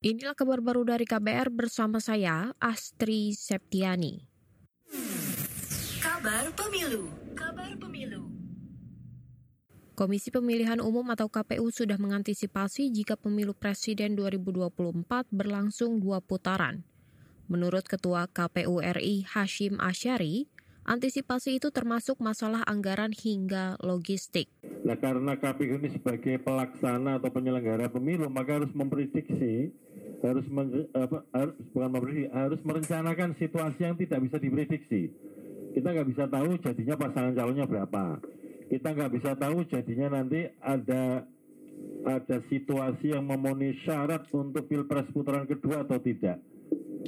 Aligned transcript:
Inilah 0.00 0.32
kabar 0.32 0.64
baru 0.64 0.80
dari 0.80 1.04
KBR 1.04 1.52
bersama 1.52 2.00
saya, 2.00 2.56
Astri 2.56 3.36
Septiani. 3.36 4.24
Kabar 6.00 6.48
Pemilu 6.56 7.12
Kabar 7.36 7.68
Pemilu 7.76 8.32
Komisi 9.92 10.32
Pemilihan 10.32 10.80
Umum 10.80 11.04
atau 11.12 11.28
KPU 11.28 11.68
sudah 11.68 12.00
mengantisipasi 12.00 12.88
jika 12.88 13.20
pemilu 13.20 13.52
presiden 13.52 14.16
2024 14.16 14.80
berlangsung 15.28 16.00
dua 16.00 16.24
putaran. 16.24 16.80
Menurut 17.52 17.84
Ketua 17.84 18.24
KPU 18.24 18.80
RI 18.80 19.28
Hashim 19.28 19.76
Asyari, 19.84 20.48
antisipasi 20.88 21.60
itu 21.60 21.68
termasuk 21.68 22.16
masalah 22.24 22.64
anggaran 22.64 23.12
hingga 23.12 23.76
logistik. 23.84 24.48
Nah 24.80 24.96
karena 24.96 25.36
KPU 25.36 25.76
ini 25.76 25.92
sebagai 25.92 26.40
pelaksana 26.40 27.20
atau 27.20 27.28
penyelenggara 27.28 27.92
pemilu 27.92 28.32
maka 28.32 28.56
harus 28.56 28.72
memprediksi 28.72 29.76
harus 30.20 30.46
men, 30.52 30.86
apa, 30.92 31.24
harus 31.32 31.56
bukan 31.72 31.90
memprediksi 31.90 32.28
harus 32.30 32.60
merencanakan 32.60 33.30
situasi 33.40 33.80
yang 33.80 33.96
tidak 33.96 34.20
bisa 34.28 34.36
diprediksi. 34.36 35.02
Kita 35.70 35.88
nggak 35.94 36.08
bisa 36.12 36.24
tahu 36.28 36.50
jadinya 36.60 36.94
pasangan 36.98 37.32
calonnya 37.32 37.66
berapa. 37.66 38.04
Kita 38.68 38.88
nggak 38.94 39.12
bisa 39.16 39.30
tahu 39.34 39.58
jadinya 39.66 40.20
nanti 40.20 40.46
ada 40.60 41.24
ada 42.04 42.36
situasi 42.52 43.16
yang 43.16 43.24
memenuhi 43.24 43.80
syarat 43.84 44.28
untuk 44.36 44.68
pilpres 44.68 45.08
putaran 45.12 45.48
kedua 45.48 45.88
atau 45.88 45.96
tidak. 46.00 46.38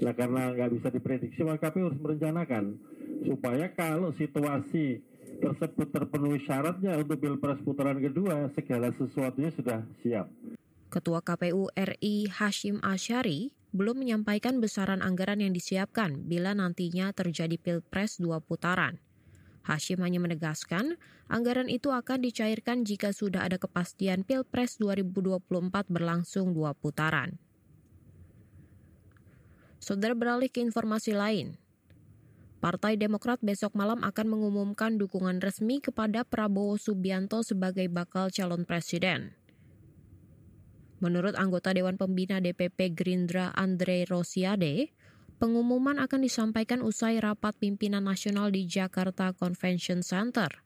Nah 0.00 0.14
karena 0.16 0.52
nggak 0.56 0.70
bisa 0.80 0.88
diprediksi 0.88 1.44
maka 1.44 1.68
KPU 1.68 1.92
harus 1.92 2.00
merencanakan 2.00 2.80
supaya 3.28 3.70
kalau 3.70 4.10
situasi 4.16 5.04
tersebut 5.42 5.90
terpenuhi 5.90 6.38
syaratnya 6.46 6.94
untuk 7.02 7.18
pilpres 7.18 7.58
putaran 7.66 7.98
kedua, 7.98 8.50
segala 8.54 8.94
sesuatunya 8.94 9.50
sudah 9.54 9.82
siap. 10.00 10.30
Ketua 10.92 11.24
KPU 11.24 11.72
RI 11.72 12.28
Hashim 12.28 12.76
Asyari 12.84 13.56
belum 13.72 14.04
menyampaikan 14.04 14.60
besaran 14.60 15.00
anggaran 15.00 15.40
yang 15.40 15.56
disiapkan 15.56 16.28
bila 16.28 16.52
nantinya 16.52 17.16
terjadi 17.16 17.56
pilpres 17.56 18.20
dua 18.20 18.44
putaran. 18.44 19.00
Hashim 19.64 20.04
hanya 20.04 20.20
menegaskan, 20.20 21.00
anggaran 21.32 21.72
itu 21.72 21.88
akan 21.88 22.20
dicairkan 22.20 22.84
jika 22.84 23.16
sudah 23.16 23.46
ada 23.46 23.56
kepastian 23.56 24.26
Pilpres 24.26 24.76
2024 24.82 25.86
berlangsung 25.86 26.50
dua 26.50 26.74
putaran. 26.74 27.38
Saudara 29.78 30.18
beralih 30.18 30.50
ke 30.50 30.58
informasi 30.60 31.14
lain. 31.14 31.56
Partai 32.58 32.98
Demokrat 32.98 33.38
besok 33.42 33.74
malam 33.74 34.02
akan 34.02 34.26
mengumumkan 34.28 34.98
dukungan 34.98 35.42
resmi 35.42 35.82
kepada 35.82 36.22
Prabowo 36.22 36.78
Subianto 36.78 37.42
sebagai 37.42 37.86
bakal 37.90 38.30
calon 38.30 38.66
presiden. 38.66 39.41
Menurut 41.02 41.34
anggota 41.34 41.74
Dewan 41.74 41.98
Pembina 41.98 42.38
DPP 42.38 42.94
Gerindra 42.94 43.50
Andre 43.58 44.06
Rosiade, 44.06 44.94
pengumuman 45.42 45.98
akan 45.98 46.22
disampaikan 46.22 46.78
usai 46.78 47.18
rapat 47.18 47.58
pimpinan 47.58 48.06
nasional 48.06 48.54
di 48.54 48.70
Jakarta 48.70 49.34
Convention 49.34 50.06
Center. 50.06 50.62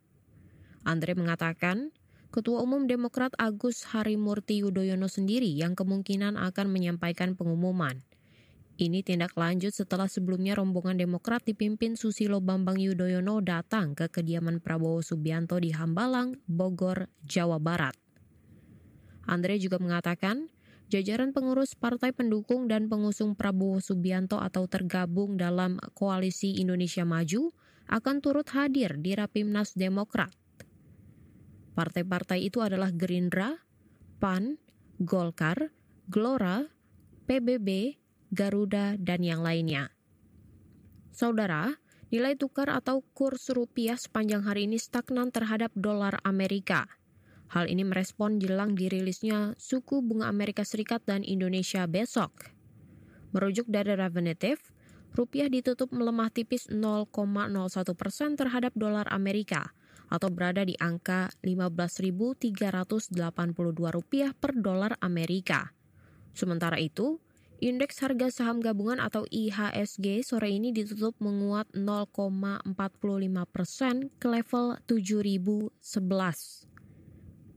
Andre 0.84 1.16
mengatakan, 1.16 1.90
Ketua 2.28 2.60
Umum 2.60 2.84
Demokrat 2.84 3.32
Agus 3.40 3.88
Harimurti 3.96 4.60
Yudhoyono 4.60 5.08
sendiri 5.08 5.48
yang 5.48 5.72
kemungkinan 5.72 6.36
akan 6.36 6.66
menyampaikan 6.68 7.32
pengumuman– 7.32 8.04
ini 8.76 9.00
tindak 9.00 9.32
lanjut 9.40 9.72
setelah 9.72 10.04
sebelumnya 10.04 10.52
rombongan 10.52 11.00
Demokrat 11.00 11.40
dipimpin 11.48 11.96
Susilo 11.96 12.44
Bambang 12.44 12.76
Yudhoyono 12.76 13.40
datang 13.40 13.96
ke 13.96 14.12
kediaman 14.12 14.60
Prabowo 14.60 15.00
Subianto 15.00 15.56
di 15.56 15.72
Hambalang, 15.72 16.36
Bogor, 16.44 17.08
Jawa 17.24 17.56
Barat. 17.56 17.96
Andre 19.26 19.58
juga 19.58 19.82
mengatakan, 19.82 20.48
jajaran 20.86 21.34
pengurus 21.34 21.74
partai 21.74 22.14
pendukung 22.14 22.70
dan 22.70 22.86
pengusung 22.86 23.34
Prabowo 23.34 23.82
Subianto 23.82 24.38
atau 24.38 24.70
tergabung 24.70 25.34
dalam 25.34 25.82
Koalisi 25.98 26.62
Indonesia 26.62 27.02
Maju 27.02 27.50
akan 27.90 28.16
turut 28.22 28.46
hadir 28.54 28.98
di 28.98 29.14
Rapimnas 29.14 29.74
Demokrat. 29.74 30.30
Partai-partai 31.76 32.40
itu 32.46 32.64
adalah 32.64 32.88
Gerindra, 32.88 33.52
PAN, 34.16 34.56
Golkar, 34.96 35.74
Gelora, 36.08 36.64
PBB, 37.28 38.00
Garuda, 38.32 38.96
dan 38.96 39.20
yang 39.20 39.44
lainnya. 39.44 39.92
Saudara, 41.12 41.76
nilai 42.08 42.38
tukar 42.38 42.70
atau 42.72 43.02
kurs 43.12 43.50
rupiah 43.50 43.98
sepanjang 43.98 44.46
hari 44.46 44.70
ini 44.70 44.78
stagnan 44.80 45.34
terhadap 45.34 45.74
dolar 45.74 46.16
Amerika. 46.22 46.86
Hal 47.46 47.70
ini 47.70 47.86
merespon 47.86 48.42
jelang 48.42 48.74
dirilisnya 48.74 49.54
suku 49.56 50.02
bunga 50.02 50.26
Amerika 50.26 50.66
Serikat 50.66 51.06
dan 51.06 51.22
Indonesia 51.22 51.86
besok. 51.86 52.50
Merujuk 53.30 53.70
dari 53.70 53.94
Revenue 53.94 54.34
rupiah 55.16 55.48
ditutup 55.48 55.94
melemah 55.96 56.28
tipis 56.28 56.68
0,01 56.68 57.08
persen 57.96 58.36
terhadap 58.36 58.76
dolar 58.76 59.08
Amerika 59.08 59.72
atau 60.12 60.28
berada 60.30 60.62
di 60.62 60.76
angka 60.78 61.32
15.382 61.40 63.16
rupiah 63.90 64.30
per 64.36 64.52
dolar 64.54 64.94
Amerika. 65.00 65.72
Sementara 66.36 66.76
itu, 66.76 67.18
Indeks 67.56 68.04
harga 68.04 68.28
saham 68.28 68.60
gabungan 68.60 69.00
atau 69.00 69.24
IHSG 69.32 70.20
sore 70.20 70.52
ini 70.52 70.76
ditutup 70.76 71.16
menguat 71.24 71.64
0,45 71.72 72.68
persen 73.48 74.12
ke 74.20 74.28
level 74.28 74.76
7011. 74.84 76.75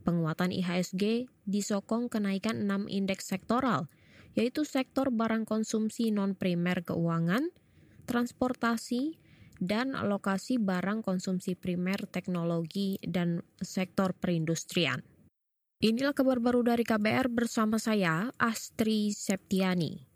Penguatan 0.10 0.50
IHSG 0.50 1.30
disokong 1.46 2.10
kenaikan 2.10 2.66
6 2.66 2.90
indeks 2.90 3.30
sektoral, 3.30 3.86
yaitu 4.34 4.66
sektor 4.66 5.14
barang 5.14 5.46
konsumsi 5.46 6.10
non-primer 6.10 6.82
keuangan, 6.82 7.54
transportasi, 8.10 9.22
dan 9.62 9.94
lokasi 9.94 10.58
barang 10.58 11.06
konsumsi 11.06 11.54
primer 11.54 12.10
teknologi 12.10 12.98
dan 13.06 13.46
sektor 13.62 14.18
perindustrian. 14.18 15.06
Inilah 15.86 16.18
kabar 16.18 16.42
baru 16.42 16.66
dari 16.66 16.82
KBR 16.82 17.30
bersama 17.30 17.78
saya, 17.78 18.34
Astri 18.42 19.14
Septiani. 19.14 20.09